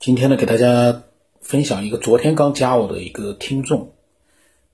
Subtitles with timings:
[0.00, 1.02] 今天呢，给大家
[1.42, 3.92] 分享一个昨天刚加我的一个听众。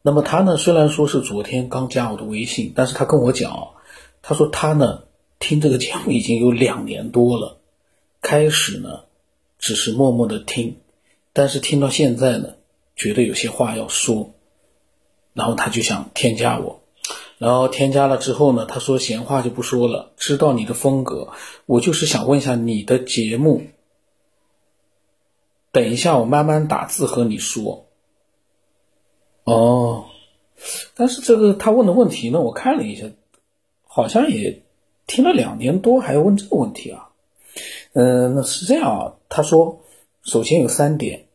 [0.00, 3.70] 那么他呢，虽然说是昨天刚加我的微信，但是他跟我讲，
[4.23, 5.02] 他说他呢
[5.41, 7.59] 听这个节目已经有两年多了，
[8.23, 9.00] 开始呢
[9.59, 10.77] 只是默默的听，
[11.32, 12.50] 但是听到现在呢，
[12.95, 14.32] 觉得有些话要说，
[15.34, 16.82] 然后他就想添加我，
[17.38, 21.30] 然后添加了之后呢，他说闲话就不说了，知道你的风格，
[21.66, 23.62] 我就是想问一下你的节目。
[25.77, 27.85] 等一下，我慢慢打字和你说。
[29.45, 30.07] 哦，
[30.95, 33.05] 但是这个他问的问题呢，我看了一下，
[33.87, 34.62] 好像也
[35.07, 37.11] 听了两年多，还要问这个问题啊。
[37.93, 39.15] 嗯，那是这样啊。
[39.29, 39.83] 他说，
[40.23, 41.27] 首先有三点。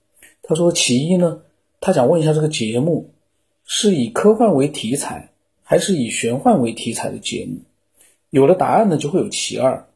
[0.42, 1.44] 他说，其一呢，
[1.80, 3.14] 他想问一下这个节目
[3.64, 5.30] 是以科幻为题材，
[5.62, 7.60] 还是以玄幻为题材的节目？
[8.32, 9.88] 有了答案呢，就会有其二。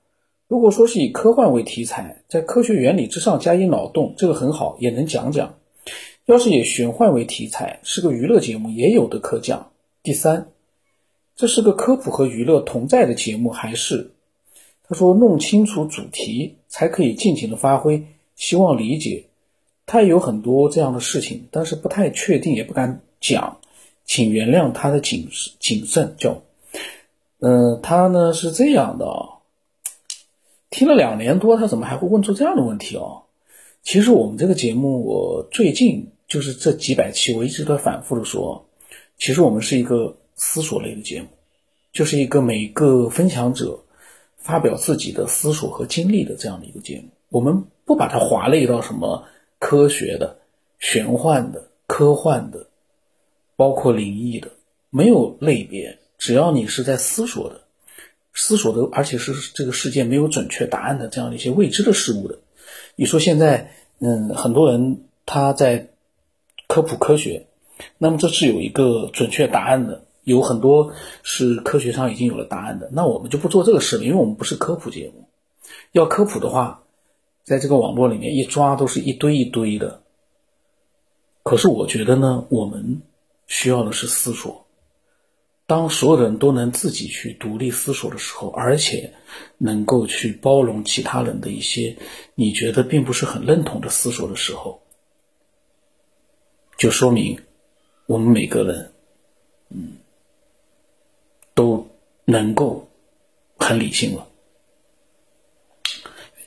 [0.47, 5.55] 如果说是以科幻为题材，在科学原理之上加以脑洞，这个很好，也能讲讲。
[6.25, 9.71] 要是以玄幻为题材，是个娱乐节目，也有的可讲。
[10.03, 10.47] 第三，
[11.35, 14.11] 这是个科普和娱乐同在的节目，还是？
[14.87, 19.25] 他说弄清楚主题才可以尽情的发挥，希望理解。
[19.87, 23.57] 他也有很多这样的事情，但是不太确定，也不敢讲，
[24.05, 25.27] 请原谅他的谨
[25.59, 26.15] 谨慎。
[26.19, 26.39] 叫，
[27.39, 29.34] 嗯，他呢是这样的啊。
[30.75, 33.23] 听了两年多，他怎么还会问出这样的问题哦？
[33.81, 38.67] 其实我们这个节目，我最近就是这几百期，我一直在反复的说，
[39.17, 41.29] 其实我们是一个思索类的节目，
[41.93, 43.85] 就是一个每个分享者
[44.35, 47.07] 发表自己的思索和经历的这样的一个节目。
[47.29, 49.23] 我们不把它划类到什么
[49.59, 50.39] 科学的、
[50.77, 52.67] 玄幻的、科幻的，
[53.55, 54.51] 包括灵异的，
[54.89, 57.61] 没有类别，只要你是在思索的。
[58.35, 62.37] 思索的，而且是这个世界没有准确答案的这样的一些未知的事物的。
[62.97, 65.89] 你说现在，嗯，很多人他在
[66.67, 67.47] 科普科学，
[67.97, 70.93] 那么这是有一个准确答案的，有很多
[71.23, 72.89] 是科学上已经有了答案的。
[72.91, 75.29] 那我们就不做这个事了，因为我们不是科普节目。
[75.93, 76.83] 要科普的话，
[77.43, 80.01] 在这个网络里面一抓都是一堆一堆的。
[81.43, 83.01] 可是我觉得呢，我们
[83.47, 84.64] 需要的是思索。
[85.67, 89.13] 当所有人都能自己去独立思索的时候，而且
[89.57, 91.97] 能够去包容其他人的一些
[92.35, 94.81] 你觉得并不是很认同的思索的时候，
[96.77, 97.39] 就说明
[98.05, 98.91] 我们每个人，
[99.69, 99.97] 嗯，
[101.55, 101.87] 都
[102.25, 102.87] 能够
[103.57, 104.27] 很理性了。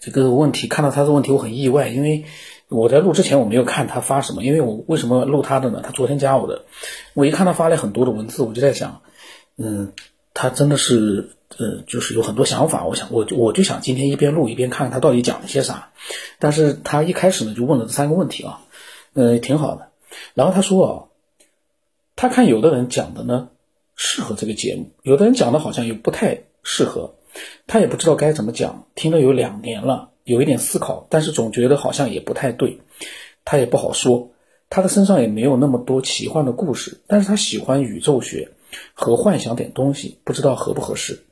[0.01, 2.25] 这个问题看到他的问题，我很意外，因为。
[2.69, 5.81] 我在录之前我没有看他发什么，因为我为什么录他的呢？
[5.83, 6.67] 他昨天加我的，
[7.15, 9.01] 我一看他发了很多的文字，我就在想，
[9.57, 9.93] 嗯，
[10.35, 12.85] 他真的是，呃，就是有很多想法。
[12.85, 15.93] 我想，我我就想今天一边录一边看看他到底讲了些啥。
[16.39, 18.61] 但是他一开始呢就问了这三个问题啊，
[19.15, 19.89] 嗯，挺好的。
[20.35, 20.93] 然后他说啊，
[22.17, 23.49] 他看有的人讲的呢
[23.97, 27.15] 适合这个节目，有的人讲的好像又不太适合，
[27.67, 28.85] 他也不知道该怎么讲。
[28.95, 30.11] 听了有两年了。
[30.29, 32.81] 有一点思考，但是总觉得好像也不太对，
[33.47, 34.31] 他也不好说。
[34.69, 38.51] 他的身上也没有那么多奇幻的故事，但是他喜欢宇宙学
[38.93, 41.25] 和幻想点东西，不知道合不合适。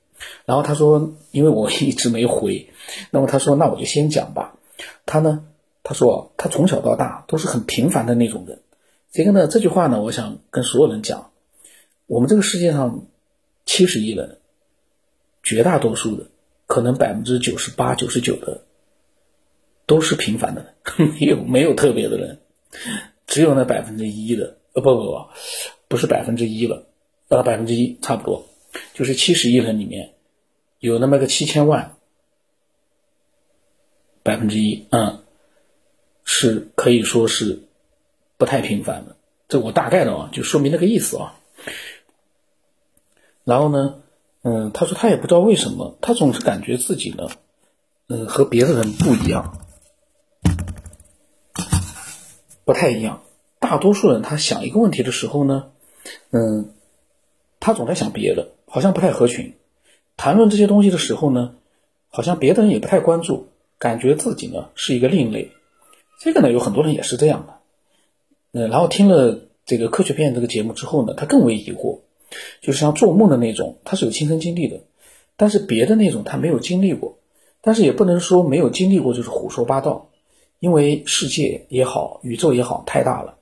[0.47, 2.71] 然后他说，因为我一直没回，
[3.11, 4.57] 那么他说，那我就先讲吧。
[5.05, 5.45] 他呢，
[5.83, 8.61] 他说他从小到大都是很平凡的那种人。
[9.13, 11.33] 这个呢，这句话呢，我想跟所有人讲，
[12.07, 13.05] 我们这个世界上
[13.67, 14.39] 七十亿人，
[15.43, 16.28] 绝大多数的，
[16.67, 18.63] 可能百分之九十八、九十九的。
[19.87, 22.41] 都是平凡的人， 没有没有特别的人，
[23.27, 25.27] 只有那百分之一的，呃不不不，
[25.89, 26.87] 不是百分之一了，
[27.29, 28.47] 呃百分之一差不多，
[28.95, 30.15] 就是七十亿人里面，
[30.81, 31.97] 有那么个七千万，
[34.23, 35.23] 百分之一，嗯，
[36.25, 37.63] 是可以说是
[38.37, 39.17] 不太平凡的，
[39.49, 41.39] 这我大概的啊，就说明那个意思啊。
[43.45, 44.03] 然后呢，
[44.43, 47.29] 嗯，他说他也不知道为什么，他总是感觉自己呢，
[48.09, 49.63] 嗯，和别的人不一样。
[52.66, 53.22] 不太一样，
[53.60, 55.71] 大多数人他想一个问题的时候呢，
[56.33, 56.72] 嗯，
[57.60, 59.54] 他总在想别的，好像不太合群。
[60.16, 61.54] 谈论这些东西的时候呢，
[62.09, 63.47] 好像别的人也不太关注，
[63.78, 65.53] 感觉自己呢是一个另类。
[66.18, 67.54] 这个呢，有很多人也是这样的。
[68.51, 72.01] 嗯，然后听了这个科学片这个节目之后呢，他更为疑惑，
[72.62, 74.80] 就是像做梦的那种，他是有亲身经历的，
[75.36, 77.16] 但是别的那种他没有经历过，
[77.60, 80.09] 但是也不能说没有经历过就是胡说八道。
[80.59, 83.37] 因为世界也好，宇宙也好，太大了，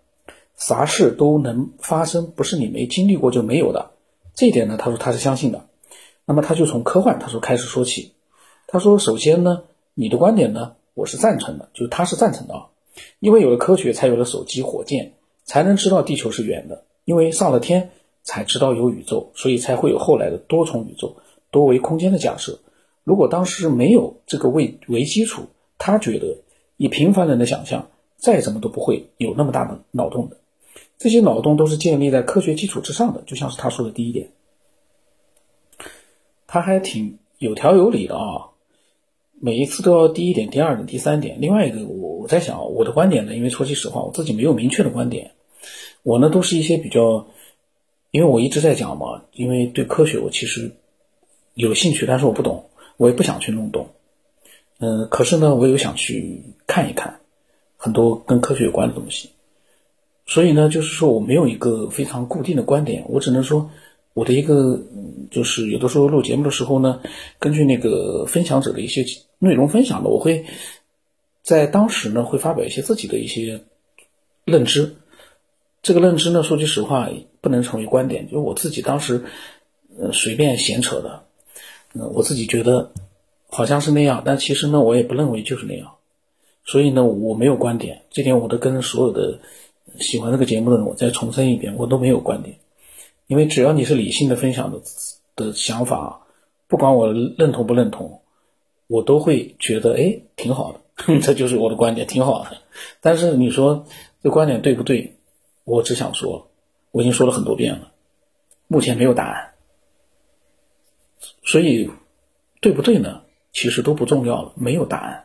[0.57, 3.93] 啥事都能发生，不是你没经历过就没有的。
[4.35, 5.67] 这一点呢，他说他是相信的。
[6.27, 8.13] 那么他就从科幻他说开始说起。
[8.67, 9.63] 他说，首先呢，
[9.95, 12.67] 你的观点呢，我是赞成的，就是他是赞成的啊，
[13.21, 15.13] 因为有了科学，才有了手机、火箭，
[15.45, 16.85] 才能知道地球是圆的。
[17.05, 17.91] 因为上了天，
[18.23, 21.19] 才知道有宇宙，所以才会有后来的多重宇宙、
[21.51, 22.59] 多维空间的假设。
[23.05, 25.43] 如果当时没有这个为为基础，
[25.77, 26.39] 他觉得
[26.77, 30.37] 以平凡人的想象，再怎么都不会有那么大的脑洞的。
[30.99, 34.31] 这些脑洞都是建立在科学基础之上的，就像是他说的第一点，
[36.47, 38.49] 他还挺有条有理的啊。
[39.41, 41.41] 每一次都要第一点、第二点、第三点。
[41.41, 45.33] 另外一个，我我在想我的观点呢，因为说句实话，我自己没有明确的观点，
[46.03, 47.27] 我呢都是一些比较，
[48.11, 50.73] 因为我一直在讲嘛，因为对科学我其实
[51.55, 52.71] 有兴趣，但是我不懂。
[52.97, 53.89] 我也不想去弄懂，
[54.85, 57.21] 嗯，可是呢，我又想去看一看
[57.79, 59.31] 很多跟科学有关的东西，
[60.27, 63.71] 所以呢，就是说我没有一个非常固定的观点，我只能说
[64.13, 64.79] 我的一个，
[65.31, 67.01] 就是有的时候录节目的时候呢，
[67.39, 69.07] 根据那个分享者的一些
[69.39, 70.45] 内容分享的，我会
[71.43, 73.63] 在当时呢会发表一些自己的一些
[74.45, 74.97] 认知，
[75.83, 77.09] 这个认知呢，说句实话
[77.41, 79.25] 不能成为观点，就是我自己当时
[79.99, 81.25] 呃随便闲扯的。
[81.97, 82.91] 嗯，我自己觉得
[83.55, 85.95] 好像是那样，但其实呢，我也不认为就是那样。
[86.65, 89.39] 所以呢，我没有观点，这点我都跟所有的
[90.01, 92.57] 喜欢这个节目的人，我再重申一遍，我都没有观点。
[93.29, 94.81] 因为只要你是理性的分享的
[95.37, 96.27] 的想法，
[96.67, 98.21] 不管我认同不认同，
[98.89, 102.57] 我都会觉得哎挺好的， 这就是我的观点，挺好的。
[103.01, 103.87] 但是你说
[104.21, 105.15] 这观点对不对？
[105.63, 106.49] 我只想说，
[106.91, 107.93] 我已经说了很多遍了，
[108.67, 109.53] 目前没有答案。
[111.45, 111.89] 所以，
[112.61, 113.23] 对不对呢？
[113.55, 115.25] 其实都不重要了，没有答案。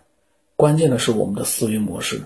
[0.56, 2.22] 关键的是我们的思维模式，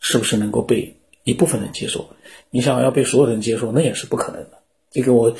[0.00, 2.08] 是不是能够被一部分人接受？
[2.50, 4.58] 你想要被所有人接受，那也是不可能的。
[4.90, 5.36] 这个我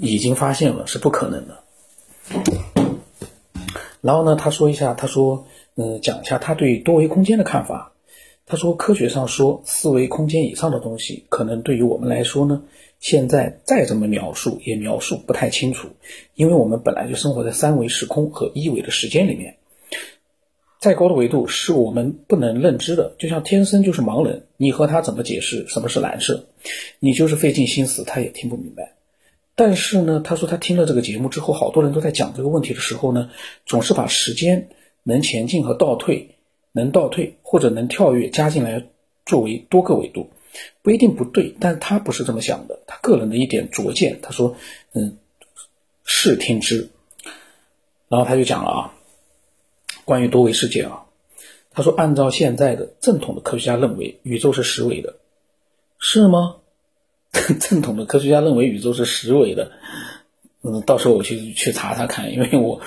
[0.00, 1.62] 已经发现了，是不可能的。
[4.00, 5.46] 然后呢，他说一下，他说，
[5.76, 7.92] 嗯，讲一下他对多维空间的看法。
[8.46, 12.62] 他说，科学上说，四维空间以上的东西，可能对于我们来说呢。
[12.98, 15.88] 现在再怎么描述也描述不太清楚，
[16.34, 19.58] 因为我们本来就生活在三维时空和一维的时间里面，
[20.80, 23.14] 再高的维度是我们不能认知的。
[23.18, 26.46] 就像天生就是盲人，你和他怎么解释什么是蓝色，
[26.98, 28.94] 你就是费尽心思他也听不明白。
[29.54, 33.30] 但是呢，他说他听了这个节目之后，好多人都在讲这个问题的时候呢，
[33.64, 34.68] 总是把时间
[35.02, 36.36] 能前进和倒退，
[36.72, 38.86] 能倒退或者能跳跃加进来
[39.24, 40.30] 作为多个维度。
[40.82, 42.80] 不一定不对，但是他不是这么想的。
[42.86, 44.56] 他个人的一点拙见，他说
[44.94, 45.18] ：“嗯，
[46.04, 46.90] 视听之。”
[48.08, 48.94] 然后他就讲了啊，
[50.04, 51.06] 关于多维世界啊，
[51.72, 55.16] 他说：“按照现在的正统的科学家认为，宇宙是十维的，
[55.98, 56.56] 是吗？”
[57.60, 59.72] 正统的科学家认为宇宙是十维的。
[60.62, 62.80] 嗯，到时候我去去查查看，因为我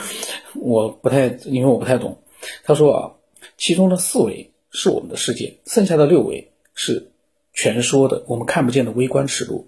[0.55, 2.23] 我不太，因为我不太懂。
[2.63, 3.11] 他说啊，
[3.57, 7.11] 其中的四维是我们的世界，剩下的六维是。
[7.53, 9.67] 全说的，我们看不见的微观尺度，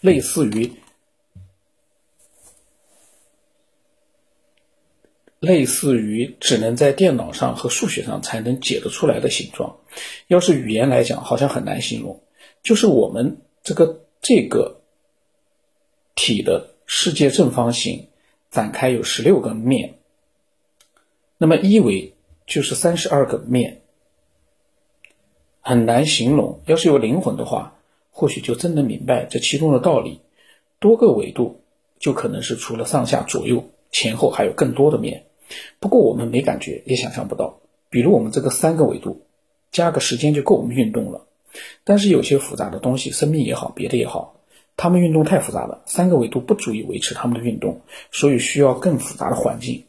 [0.00, 0.72] 类似于
[5.38, 9.78] 类似于只能在电脑上和数学上才能解得出来的形状。
[10.26, 12.22] 要是语言来讲，好像很难形容。
[12.62, 14.82] 就是我们这个这个
[16.14, 18.08] 体的世界正方形
[18.50, 19.98] 展开有十六个面，
[21.38, 22.14] 那么一维
[22.46, 23.80] 就是三十二个面。
[25.70, 26.58] 很难形容。
[26.66, 27.74] 要是有灵魂的话，
[28.10, 30.20] 或许就真能明白这其中的道理。
[30.80, 31.60] 多个维度，
[32.00, 35.26] 就可能是除了上下左右前后，还有更多的面。
[35.78, 37.60] 不过我们没感觉，也想象不到。
[37.88, 39.22] 比如我们这个三个维度，
[39.70, 41.28] 加个时间就够我们运动了。
[41.84, 44.40] 但是有些复杂的东西，生命也好，别的也好，
[44.76, 49.84] 它们运动太复杂了，三个维度不足以维持它们的运动，所以需要更复杂的环境。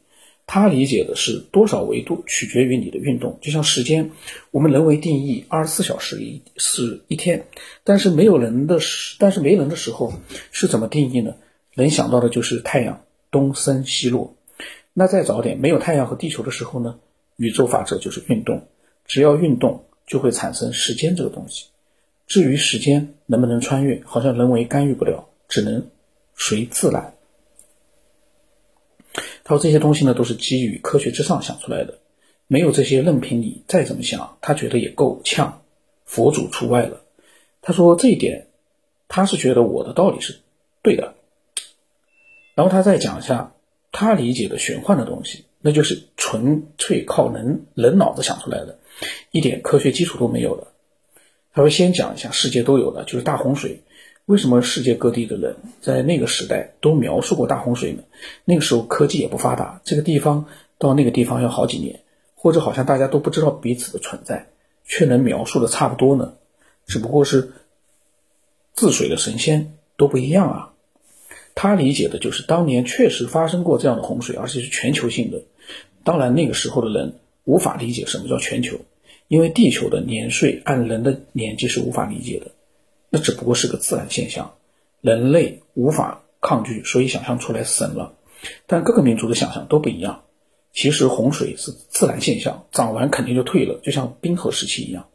[0.53, 4.11] 他理解的是多少维度取决于你的运动，就像时间，
[4.51, 7.45] 我们人为定义二十四小时一是一天，
[7.85, 10.11] 但是没有人的时，但是没人的时候
[10.51, 11.35] 是怎么定义呢？
[11.75, 14.35] 能想到的就是太阳东升西落。
[14.93, 16.99] 那再早点，没有太阳和地球的时候呢？
[17.37, 18.67] 宇宙法则就是运动，
[19.05, 21.67] 只要运动就会产生时间这个东西。
[22.27, 25.87] 至于时间能不能穿越，好像人为干预不了，只能
[26.35, 27.13] 随自然。
[29.43, 31.99] 他说这些东西呢，都是基于科学之上想出来的，
[32.47, 35.61] 没有这些，任凭你再怎么想，他觉得也够呛。
[36.05, 37.01] 佛祖除外了。
[37.61, 38.47] 他说这一点，
[39.07, 40.39] 他是觉得我的道理是
[40.81, 41.13] 对的。
[42.53, 43.53] 然后他再讲一下
[43.91, 48.77] 他理解的玄幻的东西，那就是纯粹靠人人脑子想出来的，
[49.31, 50.67] 一点科学基础都没有的。
[51.53, 53.83] 他会先讲一下世界都有的，就是大洪水。
[54.31, 58.03] 为什么世界各地的人在那个时代都描述过大洪水呢？
[58.45, 60.45] 那个时候科技也不发达，这个地方
[60.77, 61.99] 到那个地方要好几年，
[62.35, 64.47] 或者好像大家都不知道彼此的存在，
[64.85, 66.35] 却能描述的差不多呢？
[66.85, 67.51] 只不过是
[68.73, 70.73] 治水的神仙都不一样啊。
[71.53, 75.41] 他理解的就是当年确实发生过这样的洪水，而且是全球性的。
[76.05, 78.79] 当然，那个时候的人无法理解什么叫全球，
[79.27, 82.51] 因为地球的年岁按人的年纪是无法理解的，
[83.11, 84.55] 那只不过是个自然现象，
[85.01, 88.13] 人类无法抗拒，所以想象出来神了。
[88.67, 90.23] 但各个民族的想象都不一样。
[90.73, 95.07] 其实洪水是自然现象，涨完肯定就退了，就像冰河时期一样。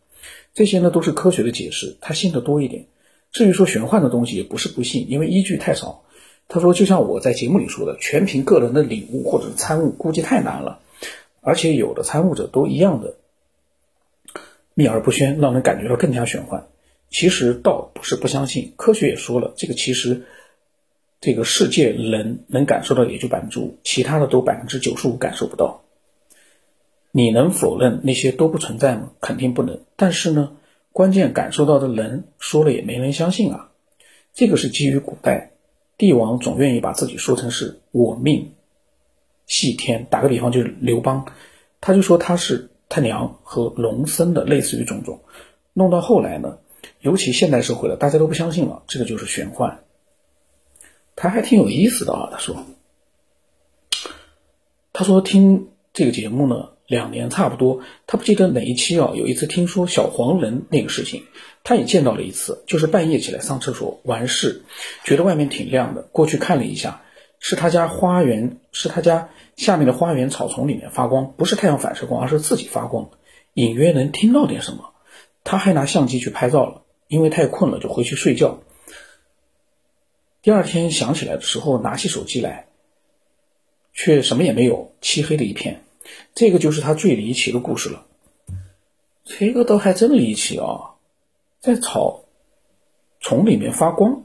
[0.52, 2.86] 这些呢都是科学的解释，他信的多一点。
[3.32, 6.02] 至于说玄幻的东西，也不是不信，因为依据太少。
[6.48, 10.80] 他说，就像我在节目里说的，全凭个人的领悟或者参悟，估计太难了。
[11.40, 13.16] 而且有的参悟者都一样的
[14.74, 16.66] 秘而不宣，让人感觉到更加玄幻。
[17.10, 20.22] 其实倒不是不相信，科学也说了，这个其实。
[21.18, 25.82] 这个世界人能感受到也就百分之五，其他的都百分之九十五感受不到。
[27.10, 29.12] 你能否认那些都不存在吗？
[29.18, 29.80] 肯定不能。
[29.96, 30.52] 但是呢，
[30.92, 33.72] 关键感受到的人说了也没人相信啊。
[34.34, 35.52] 这个是基于古代
[35.96, 38.52] 帝王总愿意把自己说成是我命
[39.46, 40.06] 系天。
[40.10, 41.24] 打个比方，就是刘邦，
[41.80, 45.22] 他就说他是他娘和龙生的，类似于种种。
[45.72, 46.58] 弄到后来呢，
[47.00, 49.84] 尤其现代社会了，大家都不相信了，这个就是玄幻。
[51.14, 52.66] 他还挺有意思的啊，他说，
[54.92, 61.24] 他说听这个节目呢，两年差不多，他不记得哪一期啊，有一次听说小黄人那个事情，
[61.64, 64.62] 他也见到了一次，就是半夜起来上厕所完事，
[65.04, 67.02] 觉得外面挺亮的，过去看了一下，
[67.40, 73.08] 是他家花园，是他家下面的花园草丛里面发光，不是太阳反射光，而是自己发光，
[73.54, 74.92] 隐约能听到点什么，
[75.46, 78.58] 他还拿相机去拍照了，因为太困了就回去睡觉。
[80.42, 82.66] 第二天想起来的时候，拿起手机来，
[83.92, 85.84] 却什么也没有，漆黑的一片。
[86.34, 88.06] 这个就是他最离奇的故事了。
[89.24, 90.94] 这个倒还真离奇啊，
[91.60, 92.24] 在草
[93.20, 94.24] 丛里面发光，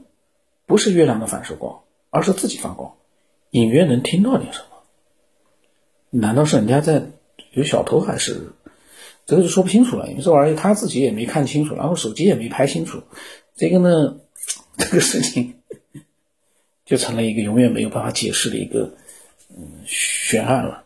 [0.66, 2.96] 不是月亮的反射光，而是自己发光，
[3.50, 4.66] 隐约能听到点什么。
[6.10, 7.10] 难道是人家在
[7.52, 8.52] 有小偷，还是
[9.26, 10.08] 这个就说不清楚了？
[10.08, 13.02] 因为这玩意儿他自己也没看清楚，然后手机也没拍清楚。
[13.54, 14.16] 这个呢，
[14.78, 15.54] 这个事情。
[16.84, 18.90] 就成了一个永远没有办法解释的一个
[19.48, 20.84] 嗯悬案了。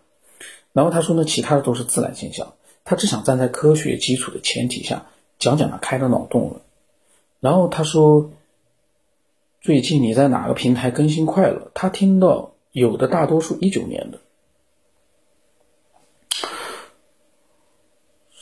[0.72, 5.06] 然后他说呢，其他的都是自然现象，他只想站在科学基础的前提下
[5.38, 6.60] 讲讲他开的脑洞了。
[7.40, 8.30] 然后他说，
[9.62, 11.72] 最近你在哪个平台更新快了？
[11.74, 14.20] 他听到有的大多数一九年的，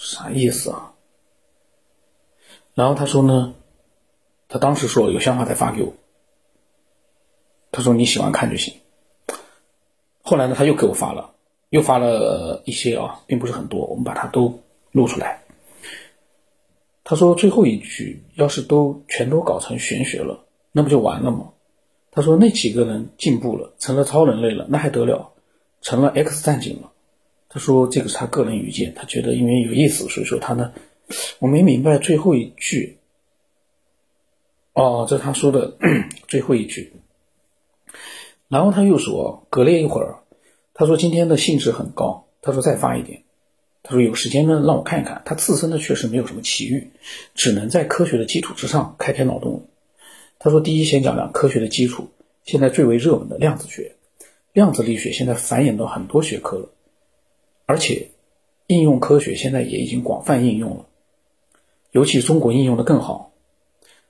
[0.04, 0.92] 啥意思啊？
[2.74, 3.54] 然后他说呢，
[4.48, 5.94] 他当时说有想法再发给我。
[7.72, 8.74] 他说你喜欢看就行。
[10.22, 11.34] 后来呢，他又给我发了，
[11.70, 14.60] 又发了一些啊，并不是很多，我们把它都
[14.92, 15.42] 录出来。
[17.02, 21.52] 他说最后一句要是都全都搞成玄学了，那不就完了吗？
[22.10, 25.32] 他说那几个人进步了，成了超人类了，那还得了？
[25.80, 26.92] 成了 X 战警了。
[27.54, 30.72] 他说这个是他个人愚见，他觉得因为有意思，所以说他呢，
[31.38, 32.98] 我没明白最后一句。
[34.72, 35.76] 哦，这他说的
[36.26, 36.94] 最后一句。
[38.48, 40.24] 然后他又说，隔了一会儿，
[40.74, 43.22] 他说今天的兴致很高，他说再发一点，
[43.84, 45.22] 他说有时间呢让我看一看。
[45.24, 46.90] 他自身呢确实没有什么奇遇，
[47.36, 49.68] 只能在科学的基础之上开开脑洞。
[50.40, 52.08] 他说第一先讲讲科学的基础，
[52.42, 53.94] 现在最为热门的量子学，
[54.52, 56.68] 量子力学现在繁衍到很多学科了，
[57.66, 58.10] 而且
[58.66, 60.86] 应用科学现在也已经广泛应用了，
[61.92, 63.32] 尤其中国应用的更好。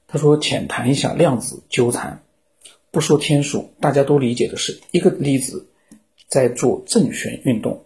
[0.07, 2.23] 他说浅谈一下量子纠缠。
[2.91, 5.67] 不说天数，大家都理解的是一个粒子
[6.29, 7.83] 在做正弦运动，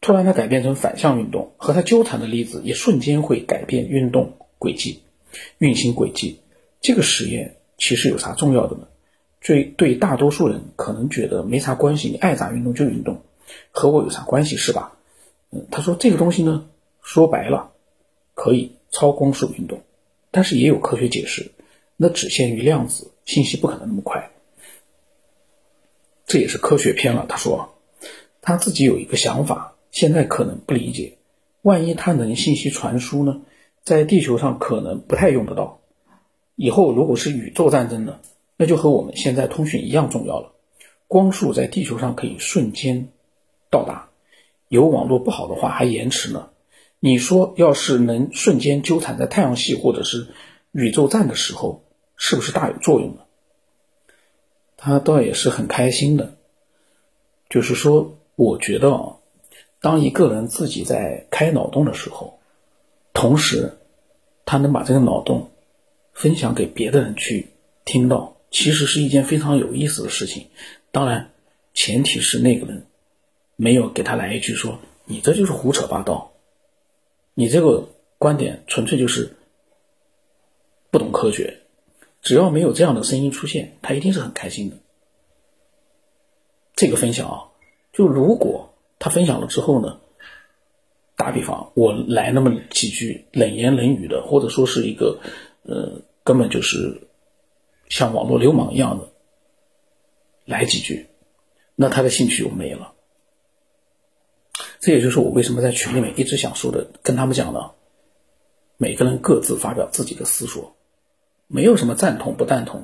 [0.00, 5.02] 突然它改变成反向运动，和它纠缠的粒子也瞬间会改变运动轨迹、
[5.58, 6.38] 运行轨迹。
[6.80, 8.86] 这个实验其实有啥重要的呢？
[9.40, 13.22] 最对大多数人可能觉得没啥关系，你爱咋运动就运动，
[13.70, 14.98] 和我有啥关系是吧？
[15.50, 16.68] 嗯，他说这个东西呢，
[17.02, 17.72] 说白了
[18.34, 19.82] 可以超光速运动，
[20.30, 21.52] 但是也有科学解释。
[21.96, 24.30] 那只限于量子信息，不可能那么快。
[26.26, 27.26] 这也是科学片了。
[27.28, 27.74] 他说，
[28.40, 31.18] 他自己有一个想法，现在可能不理解。
[31.60, 33.42] 万一他能信息传输呢？
[33.84, 35.80] 在地球上可能不太用得到。
[36.56, 38.18] 以后如果是宇宙战争呢？
[38.56, 40.52] 那就和我们现在通讯一样重要了。
[41.08, 43.08] 光速在地球上可以瞬间
[43.72, 44.10] 到达，
[44.68, 46.50] 有网络不好的话还延迟呢。
[47.00, 50.28] 你说，要是能瞬间纠缠在太阳系或者是？
[50.70, 51.84] 宇宙站的时候，
[52.16, 53.24] 是不是大有作用呢？
[54.78, 56.36] 他倒也是很开心的，
[57.50, 59.16] 就是说，我觉得啊，
[59.82, 62.38] 当一个人自己在开脑洞的时候，
[63.12, 63.76] 同时
[64.46, 65.50] 他能把这个脑洞
[66.14, 67.48] 分享给别的人去
[67.84, 70.46] 听到，其实是一件非常有意思的事情。
[70.90, 71.32] 当然，
[71.74, 72.86] 前提是那个人
[73.62, 76.32] 没有给他来一句说：“你这就是胡扯八道，
[77.32, 79.36] 你这个观点纯粹就是
[80.90, 81.60] 不懂科学。”
[82.22, 84.78] 只要没有这样的声音出现，他一定是很开心的。
[86.74, 87.38] 这个分享啊，
[87.92, 90.00] 就如果他分享了之后呢，
[91.14, 95.20] 打比方，我来那么几句冷言冷语的，或者说是一个
[95.62, 97.06] 呃，根本就是
[97.88, 99.08] 像网络流氓一样的
[100.46, 101.06] 来几句，
[101.76, 102.94] 那他的兴趣就没了。
[104.82, 107.70] 这也就是我为什么在群里面一直想说的，跟他们讲的，
[108.78, 110.74] 每个人各自发表自己的思索。
[111.46, 112.82] 没有什么赞同不赞同，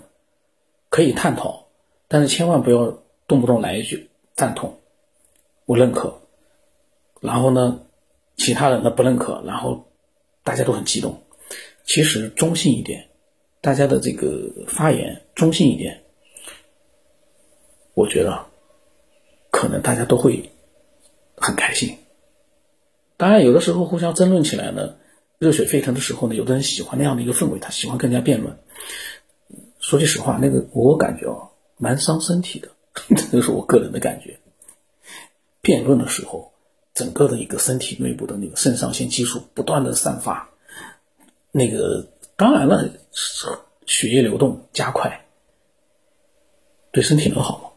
[0.91, 1.67] 可以探讨，
[2.07, 4.79] 但是千万不要动不动来一句赞同，
[5.65, 6.21] 我认可，
[7.21, 7.81] 然后呢，
[8.37, 9.89] 其他人呢不认可，然后
[10.45, 11.21] 大家都很激动。
[11.85, 13.09] 其实中性一点，
[13.61, 16.05] 大家的这个发言中性一点，
[17.95, 18.47] 我觉得
[19.51, 20.49] 可能大家都会
[21.41, 21.99] 很开心。
[23.17, 24.97] 当然，有的时候互相争论起来呢。
[25.39, 28.59] 热血沸腾的时候呢，有的人喜欢那样的一个氛围，他喜欢更加辩论。
[29.79, 32.69] 说句实话，那个我感觉啊，蛮伤身体的，
[33.31, 34.41] 这是我个人的感觉。
[35.61, 36.53] 辩论的时候，
[36.93, 40.51] 整个的一个身体内部的那个肾上腺激素不断的散发，
[41.53, 42.91] 那个当然了，
[43.87, 45.25] 血液流动加快，
[46.91, 47.71] 对身体能好吗？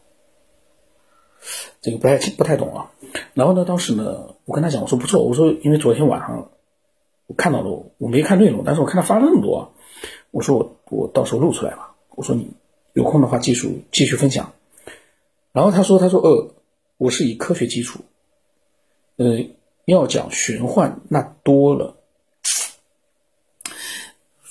[1.80, 2.92] 这个不太不太懂啊。
[3.34, 6.50] 然后呢，当时呢，我跟他讲，我说不错，我说因为昨天晚上。
[7.28, 9.72] 我看到了，我没看内容，但是我看他发了那么多，
[10.32, 11.96] 我说我我到时候录出来吧。
[12.10, 12.52] 我说你
[12.92, 14.52] 有空的话，继续继续分享。
[15.54, 16.54] 然后他说他说呃，
[16.98, 18.02] 我是以科学基础，
[19.16, 19.46] 呃，
[19.86, 21.96] 要讲玄幻那多了，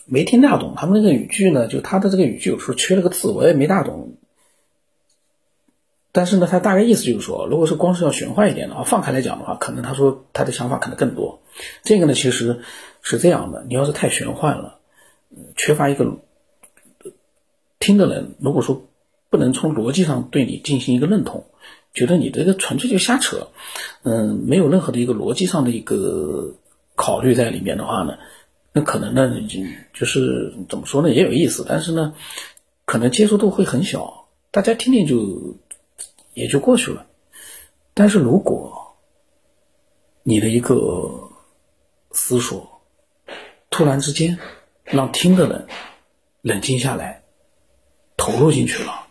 [0.07, 4.15] 没听大懂他们那个语句呢，就他的这个语句有时候缺了个字，我也没大懂。
[6.13, 11.41] 但是呢，他大概意思就是说，如果是光是要玄幻一点的话，放开来讲的话，可能他说他的想法可能更多。
[11.85, 12.63] 这个呢，其实
[13.01, 14.79] 是这样的，你要是太玄幻了，
[15.55, 16.19] 缺乏一个
[17.79, 18.89] 听的人，如果说
[19.29, 21.45] 不能从逻辑上对你进行一个认同，
[21.95, 23.47] 觉得你这个纯粹就瞎扯，
[24.03, 26.57] 嗯，没有任何的一个逻辑上的一个
[26.97, 28.19] 考虑在里面的话呢，
[28.73, 29.33] 那可能呢，
[29.95, 32.15] 就是怎么说呢，也有意思，但是呢，
[32.85, 35.55] 可能接受度会很小，大家听听就。
[36.33, 37.07] 也就过去了，
[37.93, 38.97] 但是如果
[40.23, 41.29] 你的一个
[42.13, 42.81] 思索
[43.69, 44.39] 突然之间
[44.85, 45.67] 让听的人
[46.43, 47.23] 冷静下来，
[48.17, 49.07] 投入进去了，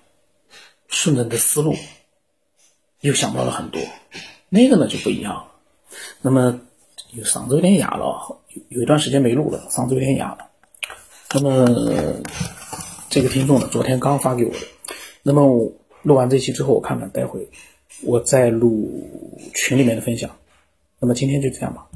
[0.88, 1.76] 顺着你的思路
[3.02, 3.82] 又想到了很多，
[4.48, 5.52] 那个呢就不一样了。
[6.22, 6.62] 那么
[7.24, 10.50] 嗓子有点哑了，有有一段时间没录了，嗓子有点哑了。
[11.34, 12.16] 那么
[13.10, 14.60] 这个听众呢，昨天刚发给我的，
[15.22, 15.72] 那么我。
[16.04, 17.50] 录完这期之后，我看看，待会
[18.04, 18.90] 我再录
[19.54, 20.30] 群里面的分享。
[21.00, 21.90] 那么今天就这样吧。